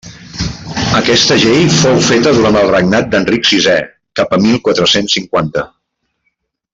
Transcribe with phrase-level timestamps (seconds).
[0.99, 3.77] Aquesta llei fou feta durant el regnat d'Enric sisè,
[4.21, 5.67] cap a mil quatre-cents cinquanta.